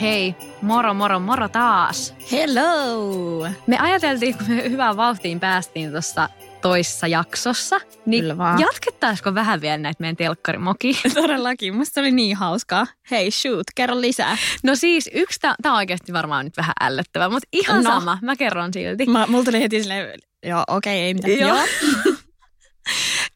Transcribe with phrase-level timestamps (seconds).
[0.00, 2.14] Hei, moro moro moro taas.
[2.32, 3.46] Hello!
[3.66, 6.28] Me ajateltiin, kun me hyvään vauhtiin päästiin tuossa
[6.62, 8.60] toissa jaksossa, niin Kyllä vaan.
[8.60, 10.94] jatkettaisiko vähän vielä näitä meidän telkkarimokia?
[11.14, 12.86] Todellakin, musta oli niin hauskaa.
[13.10, 14.36] Hei, shoot, kerro lisää.
[14.62, 17.90] No siis yksi, tämä on oikeasti varmaan nyt vähän ällöttävä, mutta ihan No.
[17.90, 19.06] sama, mä kerron silti.
[19.06, 21.38] Mä, mulla tuli heti silleen, joo, okei, ei mitään.
[21.38, 21.58] Joo.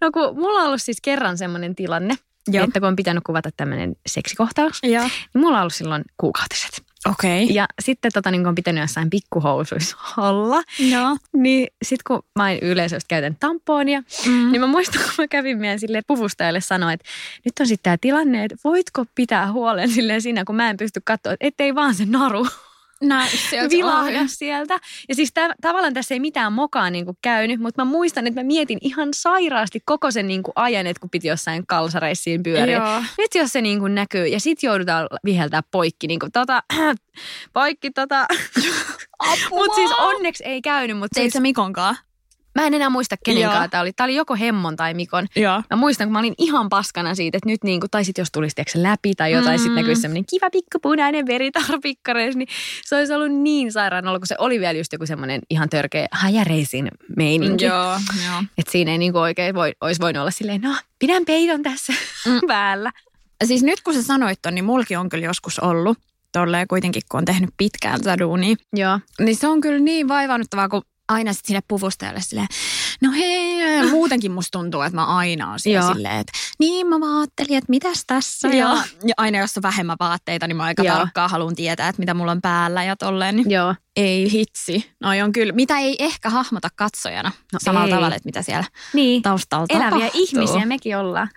[0.02, 2.15] No kun mulla on ollut siis kerran semmoinen tilanne,
[2.49, 2.65] Joo.
[2.65, 5.02] että kun on pitänyt kuvata tämmöinen seksikohtaus, Joo.
[5.02, 6.82] niin mulla on ollut silloin kuukautiset.
[7.10, 7.54] Okei.
[7.54, 11.16] Ja sitten tota, niin kun on pitänyt jossain pikkuhousuissa olla, Joo.
[11.37, 14.52] niin sitten kun mä en yleisesti käytän tamponia, Mm.
[14.52, 17.07] niin mä muistan, kun mä kävin meidän sille puvustajalle sanoa, että
[17.45, 21.01] nyt on sitten tämä tilanne, että voitko pitää huolen silleen siinä, kun mä en pysty
[21.05, 22.46] katsoa, että ettei vaan se naru
[23.03, 24.79] Nää, se vilahda sieltä.
[25.09, 28.41] Ja siis täv- tavallaan tässä ei mitään mokaa niin kuin käynyt, mutta mä muistan, että
[28.41, 32.77] mä mietin ihan sairaasti koko sen niin kuin ajan, että kun piti jossain kalsareissiin pyöriä.
[32.77, 33.03] Joo.
[33.19, 36.63] Nyt jos se niin kuin näkyy ja sit joudutaan viheltää poikki, niin kuin tota,
[37.53, 38.27] poikki tota.
[39.51, 41.97] mutta siis onneksi ei käynyt, mutta Teit siis, sä Mikonkaan?
[42.55, 43.93] Mä en enää muista kenenkaan tämä oli.
[43.93, 45.27] Tämä oli joko Hemmon tai Mikon.
[45.37, 45.63] Joo.
[45.71, 48.29] Mä muistan, kun mä olin ihan paskana siitä, että nyt niin kuin, tai sit jos
[48.33, 49.63] tulisi tiedätkö, läpi tai jotain, mm.
[49.63, 52.49] sitten näkyisi semmoinen kiva pikkupunainen veritarpikkareissa, niin
[52.85, 56.07] se olisi ollut niin sairaan ollut, kun se oli vielä just joku semmoinen ihan törkeä
[56.13, 57.65] hajareisin meininki.
[57.65, 57.99] Joo.
[58.27, 58.43] Joo.
[58.59, 61.93] Että siinä ei niin kuin oikein voi, olisi voinut olla silleen, no pidän peiton tässä
[62.27, 62.41] mm.
[62.49, 62.93] päällä.
[63.45, 65.99] Siis nyt kun sä sanoit ton, niin mulki on kyllä joskus ollut.
[66.33, 68.57] Tolleen kuitenkin, kun on tehnyt pitkään tätä duunia.
[68.73, 69.01] Joo.
[69.21, 72.47] Niin se on kyllä niin vaivannuttavaa, kun aina sitten sinne puvustajalle silleen,
[73.03, 77.19] no hei, muutenkin musta tuntuu, että mä aina oon siellä silleen, että niin mä vaan
[77.19, 78.49] ajattelin, että mitäs tässä.
[78.49, 78.77] Ja, Joo.
[79.07, 80.97] ja aina jos on vähemmän vaatteita, niin mä aika Joo.
[80.97, 83.37] tarkkaan haluan tietää, että mitä mulla on päällä ja tolleen.
[83.37, 83.75] Niin Joo.
[83.97, 84.91] ei hitsi.
[85.01, 87.93] Noi on kyllä, mitä ei ehkä hahmota katsojana No samalla ei.
[87.95, 89.23] tavalla, että mitä siellä Niin.
[89.23, 90.21] taustalla Eläviä tapahtuu.
[90.23, 91.29] ihmisiä mekin ollaan.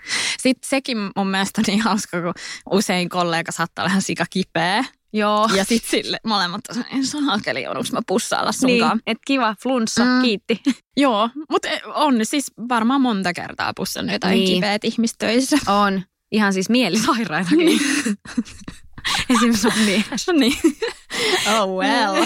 [0.42, 2.34] Sitten sekin mun mielestä on niin hauska, kun
[2.72, 4.84] usein kollega saattaa olla ihan sika kipeä.
[5.16, 5.50] Joo.
[5.56, 6.62] Ja sitten sille molemmat
[6.94, 9.02] en saakeli, joudunko mä pussailla Niin, sunkaan.
[9.08, 10.22] että kiva, flunssa, Mm.
[10.22, 10.62] kiitti.
[10.98, 14.46] Joo, mutta on siis varmaan monta kertaa pussannut jotain Niin.
[14.46, 14.56] niin.
[14.58, 15.58] kipeät ihmistöissä.
[15.68, 16.02] On.
[16.32, 17.80] Ihan siis mielisairaitakin.
[19.30, 20.06] Esimerkiksi on mies.
[20.40, 20.58] niin.
[21.60, 22.26] Oh well.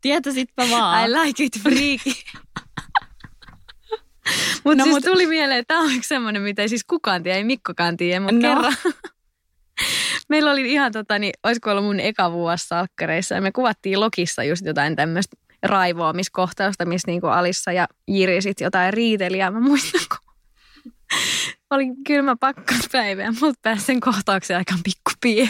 [0.00, 1.04] Tietäisitpä vaan.
[1.10, 2.20] I like it freaky.
[4.64, 7.22] Mutta No siis mut- tuli mieleen, että tämä on yksi semmoinen, mitä ei siis kukaan
[7.22, 8.40] tiedä, ei Mikkokaan tiedä, mutta No.
[8.54, 8.76] kerran.
[10.30, 14.44] Meillä oli ihan tota, niin olisiko ollut mun eka vuosi salkkareissa ja me kuvattiin Lokissa
[14.44, 20.00] just jotain tämmöistä raivoamiskohtausta, missä niinku Alissa ja Jiri sit jotain riiteli ja mä muistan,
[20.08, 20.34] kun
[21.70, 25.10] oli kylmä pakkaspäivä ja multa pääsi sen kohtauksen aikaan pikku.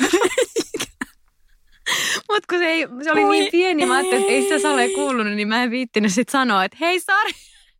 [2.29, 4.59] Mutta kun se, ei, se oli Oi niin pieni, mä ajattelin, että ei sitä.
[4.59, 7.33] Sale kuulunut, niin mä en viittinyt sit sanoa, että hei Sari,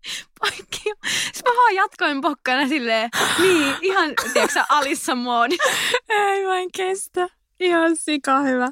[0.41, 0.83] poikki.
[1.33, 5.57] Sitten mä vaan jatkoin pokkana silleen, niin, ihan, tiedätkö sä, Alissa moodi.
[6.09, 7.29] Ei mä en kestä.
[7.61, 8.69] Ihan sika hyvä.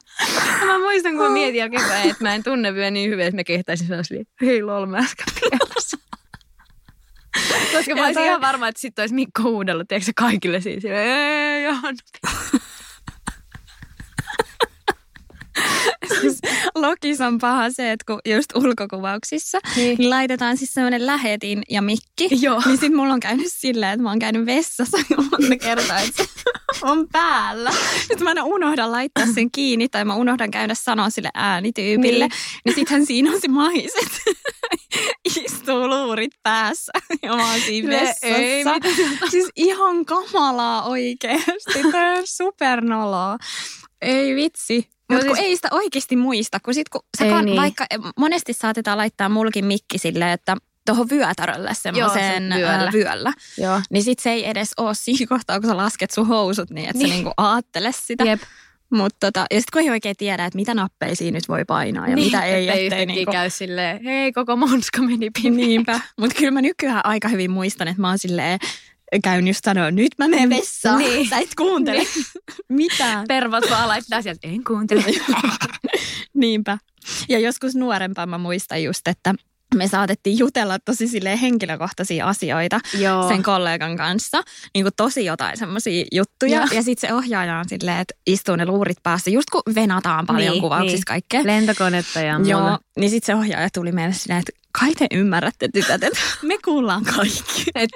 [0.60, 3.36] Ja mä muistan, kun mä mietin jälkeenpäin, että mä en tunne vielä niin hyvin, että
[3.36, 5.96] mä kehtaisin sanoa silleen, hei lol, mä äsken pielessä.
[7.72, 10.82] Koska mä olisin toi- ihan varma, että sitten olisi Mikko huudellut, tiedätkö sä, kaikille siis.
[10.82, 12.00] silleen, Ei, Johanna.
[16.20, 16.38] Siis
[16.74, 19.98] Lokis on paha se, että kun just ulkokuvauksissa Niin.
[19.98, 22.28] niin, laitetaan siis semmoinen lähetin ja mikki.
[22.40, 22.62] Joo.
[22.66, 26.22] Niin sit mulla on käynyt silleen, että mä oon käynyt vessassa jo monta kertaa, että
[26.24, 26.42] se
[26.82, 27.70] on päällä.
[28.00, 32.28] Sitten mä aina unohdan laittaa sen kiinni tai mä unohdan käydä sanoa sille äänityypille.
[32.28, 32.38] Niin.
[32.64, 34.20] Niin, sittenhän siinä on se maiset.
[35.44, 36.92] Istuu luurit päässä
[37.22, 38.26] ja mä oon siinä vessassa.
[38.26, 38.64] ei,
[39.30, 41.82] siis ihan kamalaa oikeasti.
[41.92, 43.36] Tämä on supernoloa.
[44.02, 44.88] Ei vitsi.
[45.12, 47.56] Mutta siis- ei sitä oikeasti muista, kun sit kun sä Ei kan, niin.
[47.60, 47.86] vaikka
[48.16, 50.56] monesti saatetaan laittaa mulkin mikki silleen, että
[50.86, 52.90] tuohon vyötärölle semmoisen sen vyöllä.
[52.92, 53.32] vyöllä.
[53.58, 53.80] Joo.
[53.90, 56.98] Niin sit se ei edes ole siinä kohtaa, kun sä lasket sun housut, niin että
[56.98, 57.08] Niin.
[57.08, 58.24] sä niinku aattele sitä.
[58.24, 58.40] Jep.
[58.90, 62.16] Mutta tota, ja sit kun ei oikein tiedä, että mitä nappeisiin nyt voi painaa ja
[62.16, 63.32] mitä ei, Niin, ettei ettei niinku...
[63.32, 65.56] käy silleen, hei koko monska meni pimeään.
[65.56, 66.00] Niinpä.
[66.20, 68.58] Mutta kyllä mä nykyään aika hyvin muistan, että mä oon silleen,
[69.24, 70.98] käyn just sanoa, nyt mä menen vessaan.
[70.98, 71.28] Niin.
[71.28, 72.02] Sä et kuuntele
[72.68, 73.24] mitään.
[73.28, 75.04] Pervot vaan laittaa sieltä, en kuuntele.
[76.34, 76.78] Niinpä.
[77.28, 79.34] Ja joskus nuorempaan mä muistan just, että
[79.74, 83.28] me saatettiin jutella tosi silleen henkilökohtaisia asioita Joo.
[83.28, 84.42] sen kollegan kanssa.
[84.74, 86.56] Niin kuin tosi jotain semmoisia juttuja.
[86.58, 86.66] Joo.
[86.72, 89.30] Ja sitten se ohjaaja on silleen, että istuu ne luurit päässä.
[89.30, 91.04] Just kun venataan paljon Niin, kuvauksissa niin.
[91.04, 91.40] kaikkea.
[91.44, 92.50] Lentokonetta ja muuta.
[92.50, 96.58] Joo, niin sitten se ohjaaja tuli meille silleen, että kai te ymmärrätte tytöt, että me
[96.64, 97.64] kuullaan kaikki.
[97.74, 97.90] Et,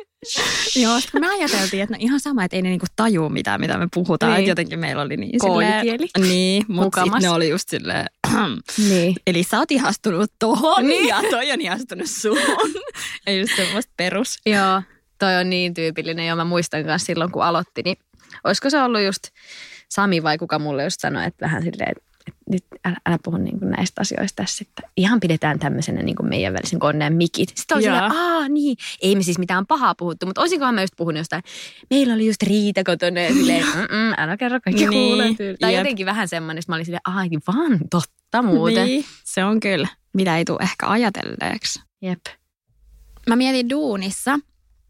[0.76, 3.88] joo, me ajateltiin, että no ihan sama, että ei ne niinku tajuu mitään, mitä me
[3.94, 4.34] puhutaan.
[4.34, 4.48] Niin.
[4.48, 8.06] Jotenkin meillä oli niin silleen, Niin, mutta ne oli just silleen,
[8.88, 9.14] Niin.
[9.26, 11.08] eli sä oot ihastunut tohon Niin.
[11.08, 12.72] ja toi on ihastunut suhun.
[13.26, 14.38] ja just semmoista perus.
[14.46, 14.82] Joo,
[15.18, 16.26] toi on niin tyypillinen.
[16.26, 17.96] Jo mä muistan myös silloin, kun aloitti, niin
[18.44, 19.22] olisiko se ollut just
[19.88, 22.04] Sami vai kuka mulle just sanoi, että vähän silleen, että
[22.50, 26.28] nyt älä, älä puhu niin kuin näistä asioista tässä, että ihan pidetään tämmöisenä niin kuin
[26.28, 27.48] meidän välisen koneen mikit.
[27.54, 27.80] Sitten Joo.
[27.82, 31.42] silleen, aa niin, ei me siis mitään pahaa puhuttu, mutta olisinkohan mä just puhunut jostain,
[31.90, 33.64] meillä oli just riita kotona ja silleen,
[34.18, 35.56] älä kerro kaikki Niin, kuulee tyyli.
[35.60, 35.80] Tai jep.
[35.80, 38.86] jotenkin vähän semmoinen, että mä olin silleen, ai vaan totta muuten.
[38.86, 41.80] Niin, se on kyllä, mitä ei tule ehkä ajatelleeksi.
[42.02, 42.20] Jep.
[43.28, 44.38] Mä mietin duunissa,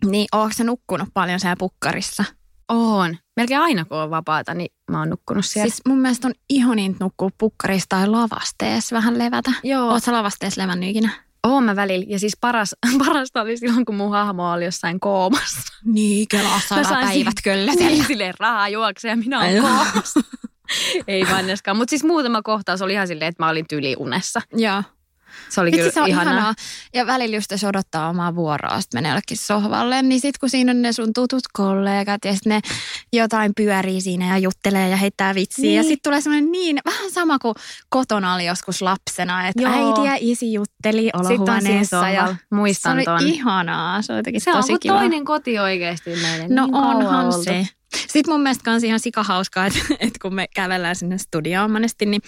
[0.05, 2.25] niin ootko sä nukkunut paljon siellä pukkarissa?
[2.73, 3.17] Oon.
[3.37, 5.71] Melkein aina kun on vapaata, niin mä oon nukkunut siellä.
[5.71, 9.53] Siis mun mielestä on ihoninta nukkua pukkarissa tai lavasteessa vähän levätä.
[9.63, 9.91] Joo.
[9.91, 11.11] Oot sä lavasteessa levännyt ikinä?
[11.47, 12.07] Oon mä välillä.
[12.09, 12.77] Ja siis paras,
[13.07, 15.75] parasta oli silloin, kun mun hahmo oli jossain koomassa.
[15.85, 20.21] Niin, kelassa päivät kyllä Niin, silleen rahaa juoksee ja minä oon koomassa.
[21.09, 21.77] Ei vanneskaan.
[21.77, 24.41] Mutta siis muutama kohtaus oli ihan silleen, että mä olin tyliunessa.
[24.53, 24.83] Joo.
[25.49, 26.33] Se oli Vitsi, kyllä se on ihanaa.
[26.35, 26.55] ihanaa.
[26.95, 30.71] Ja välillä just jos odottaa omaa vuoroa, sitten menee jollekin sohvalle, niin sitten kun siinä
[30.73, 32.61] on ne sun tutut kollegat ja sitten ne
[33.13, 35.63] jotain pyörii siinä ja juttelee ja heittää vitsiä.
[35.63, 35.77] Niin.
[35.77, 37.55] Ja sitten tulee semmoinen niin, vähän sama kuin
[37.89, 39.73] kotona oli joskus lapsena, että Joo.
[39.73, 42.09] äiti ja isi jutteli on olohuoneessa.
[42.09, 42.37] Ja.
[42.51, 43.29] Muistan se oli ton.
[43.29, 44.99] ihanaa, se oli jotenkin Se on tosi kuin kiva.
[44.99, 46.47] toinen koti oikeasti meille.
[46.49, 47.43] No niin onhan oltu.
[47.43, 47.69] se.
[47.97, 52.23] Sitten mun mielestä kans ihan sikahauskaa, että, että kun me kävellään sinne studioon monesti, niin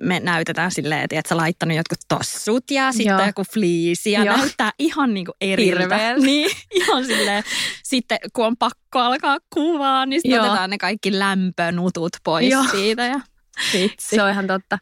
[0.00, 3.26] me näytetään silleen, että et sä laittanut jotkut tossut ja sitten Joo.
[3.26, 4.36] joku fliisi ja Joo.
[4.36, 5.98] näyttää ihan niinku eriltä.
[6.16, 7.44] Niin, ihan silleen.
[7.82, 12.64] Sitten kun on pakko alkaa kuvaa, niin sitten otetaan ne kaikki lämpönutut pois Joo.
[12.70, 13.20] siitä ja
[13.72, 14.16] vitsi.
[14.16, 14.78] Se on ihan totta.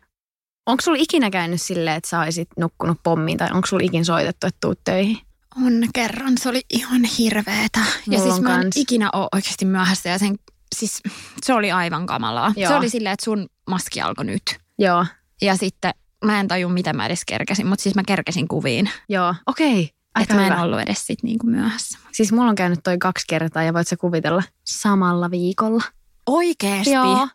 [0.67, 4.47] Onko sulla ikinä käynyt silleen, että sä olisit nukkunut pommiin tai onko sulla ikinä soitettu,
[4.47, 5.19] että tuut töihin?
[5.67, 7.81] On kerran, se oli ihan hirveetä.
[8.11, 8.77] Ja siis mä en kans.
[8.77, 10.37] ikinä ole oikeasti myöhässä ja sen,
[10.75, 11.03] siis
[11.43, 12.53] se oli aivan kamalaa.
[12.56, 12.69] Joo.
[12.71, 14.43] Se oli silleen, että sun maski alkoi nyt.
[14.79, 15.06] Joo,
[15.43, 15.94] Ja sitten
[16.25, 18.91] mä en taju, mitä mä edes kerkesin, mutta siis mä kerkesin kuviin.
[19.09, 19.35] joo.
[19.47, 19.91] Okei.
[20.15, 20.62] Aika Että mä en hyvä.
[20.62, 21.99] ollut edes sit niinku myöhässä.
[22.12, 25.82] Siis mulla on käynyt toi kaksi kertaa ja voit sä kuvitella samalla viikolla.
[26.26, 26.91] Oikeesti?
[26.93, 27.29] Joo.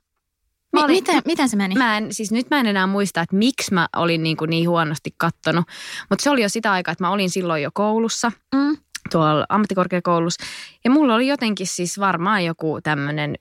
[0.74, 1.76] Mä olin- miten, miten se meni?
[1.76, 4.70] Mä en, siis nyt mä en enää muista, että miksi mä olin niin, kuin niin
[4.70, 5.66] huonosti kattonut.
[6.10, 8.78] Mutta se oli jo sitä aikaa, että mä olin silloin jo koulussa, Mm.
[9.12, 10.46] Tuolla ammattikorkeakoulussa.
[10.84, 13.36] Ja mulla oli jotenkin siis varmaan joku tämmöinen,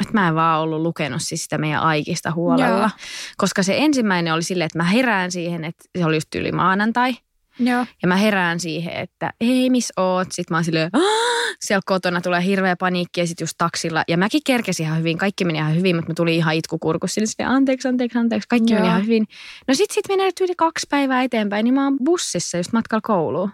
[0.00, 2.78] että mä en vaan ollut lukenut siis sitä meidän aikista huolella.
[2.78, 2.90] Joo.
[3.36, 7.14] Koska se ensimmäinen oli silleen, että mä herään siihen, että se oli just yli maanantai.
[7.58, 7.86] Joo.
[8.02, 10.28] Ja mä herään siihen, että ei, miss oot?
[10.32, 14.04] Sitten mä oon silleen, "Aah!" siellä kotona tulee hirveä paniikki ja sitten just taksilla.
[14.08, 17.14] Ja mäkin kerkesin ihan hyvin, kaikki meni ihan hyvin, mutta mä tulin ihan itkukurkussa.
[17.14, 18.90] Silleen, silleen, anteeksi, anteeksi, anteeksi, kaikki meni Joo.
[18.90, 19.26] ihan hyvin.
[19.68, 23.50] No sit, sit menee yli kaksi päivää eteenpäin, niin mä oon bussissa just matkalla kouluun.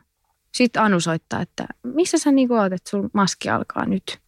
[0.55, 4.19] Sitten Anu soittaa, että missä sä niinku oot, että sun maski alkaa nyt.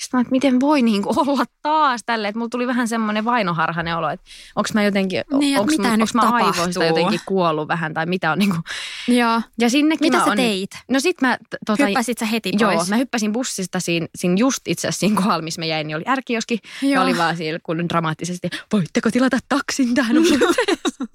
[0.00, 3.96] Sitten mä, että miten voi niinku olla taas tälle, että mulla tuli vähän semmoinen vainoharhainen
[3.96, 7.94] olo, että onko mä jotenkin, Niin, mitä mä, nyt onks mä aivoista jotenkin kuollut vähän
[7.94, 8.56] tai mitä on niinku.
[9.08, 9.42] Joo.
[9.58, 10.70] Ja sinnekin Mitä mä sä on, teit?
[10.88, 11.38] No sit mä...
[11.66, 12.60] Tota, Hyppäsit sä heti pois?
[12.60, 15.96] Joo, mä hyppäsin bussista siinä, siinä just itse asiassa siinä kohdalla, missä mä jäin, niin
[15.96, 16.58] oli ärkioski.
[16.82, 17.04] Ja Joo.
[17.04, 20.16] oli vaan siellä kun dramaattisesti, voitteko tilata taksin tähän?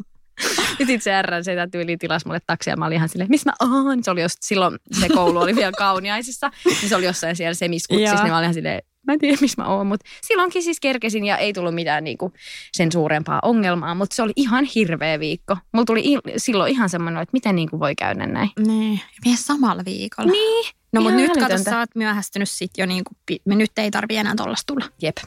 [0.86, 3.52] Ja sitten se R se tyyli tilasi mulle taksia ja mä olin ihan silleen, missä
[3.52, 4.04] mä oon?
[4.04, 8.16] Se oli just, silloin se koulu oli vielä kauniaisissa, niin se oli jossain siellä semiskutsissa,
[8.16, 11.26] niin mä olin ihan silleen, mä en tiedä missä mä oon, mutta silloinkin siis kerkesin
[11.26, 12.34] ja ei tullut mitään niinku
[12.72, 15.58] sen suurempaa ongelmaa, mutta se oli ihan hirveä viikko.
[15.74, 18.50] Mulla tuli il- silloin ihan semmoinen, että miten niinku voi käydä näin.
[18.68, 19.00] Niin.
[19.26, 20.32] Vielä samalla viikolla.
[20.32, 20.66] Niin.
[20.94, 23.12] No mutta nyt kato, sä oot myöhästynyt sit jo niinku,
[23.46, 24.86] me nyt ei tarvi enää tollasta tulla.
[25.02, 25.18] Jep.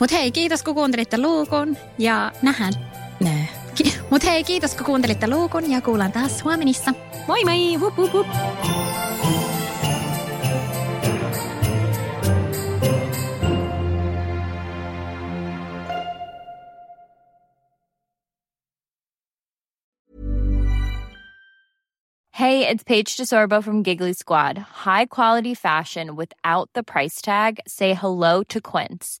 [0.00, 2.72] Mut hei, kiitos kun kuuntelitte Luukun ja nähdään.
[3.20, 3.65] Nää.
[3.76, 6.94] Ki- Mut hei, kiitos kun kuuntelitte Luukun ja kuullaan taas huomenissa.
[7.26, 7.76] Moi moi!
[7.80, 8.26] Hup, hup, hup.
[22.32, 24.58] Hey, it's Paige DeSorbo from Giggly Squad.
[24.58, 27.60] High quality fashion without the price tag.
[27.66, 29.20] Say hello to Quince.